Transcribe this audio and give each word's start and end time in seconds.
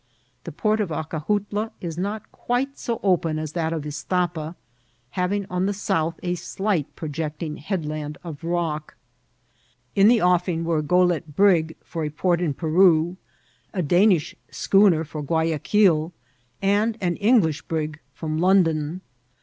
The 0.45 0.51
port 0.51 0.81
of 0.81 0.89
Acajutla 0.89 1.69
is 1.79 1.95
not 1.95 2.31
quite 2.31 2.79
so 2.79 2.99
open 3.03 3.37
as 3.37 3.51
that 3.51 3.71
of 3.71 3.83
Istapa, 3.85 4.55
having 5.11 5.45
on 5.47 5.67
the 5.67 5.75
south 5.75 6.19
a 6.23 6.33
slight 6.33 6.95
projecting 6.95 7.57
headland 7.57 8.17
of 8.23 8.43
rock. 8.43 8.95
In 9.95 10.07
the 10.07 10.19
oS&ag 10.19 10.63
were 10.63 10.79
a 10.79 10.81
goelette 10.81 11.35
brig 11.35 11.75
for 11.83 12.03
a 12.03 12.09
port 12.09 12.41
in 12.41 12.55
Peru, 12.55 13.15
a 13.75 13.83
Danish 13.83 14.35
schooner 14.49 15.03
for 15.03 15.21
Guayaquil, 15.21 16.11
and 16.63 16.97
an 16.99 17.15
English 17.17 17.61
brig 17.61 17.99
from 18.15 18.39
London. 18.39 19.01